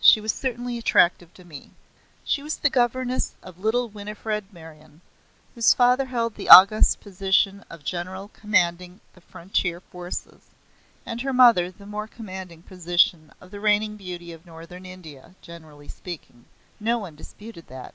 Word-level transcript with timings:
She 0.00 0.20
was 0.20 0.32
certainly 0.32 0.76
attractive 0.76 1.32
to 1.34 1.44
me. 1.44 1.70
She 2.24 2.42
was 2.42 2.56
the 2.56 2.68
governess 2.68 3.36
of 3.44 3.60
little 3.60 3.88
Winifred 3.88 4.52
Meryon, 4.52 5.02
whose 5.54 5.72
father 5.72 6.06
held 6.06 6.34
the 6.34 6.48
august 6.48 6.98
position 6.98 7.64
of 7.70 7.84
General 7.84 8.26
Commanding 8.26 8.98
the 9.14 9.20
Frontier 9.20 9.78
Forces, 9.78 10.46
and 11.06 11.20
her 11.20 11.32
mother 11.32 11.70
the 11.70 11.86
more 11.86 12.08
commanding 12.08 12.62
position 12.62 13.32
of 13.40 13.52
the 13.52 13.60
reigning 13.60 13.96
beauty 13.96 14.32
of 14.32 14.44
Northern 14.44 14.84
India, 14.84 15.36
generally 15.42 15.86
speaking. 15.86 16.46
No 16.80 16.98
one 16.98 17.14
disputed 17.14 17.68
that. 17.68 17.94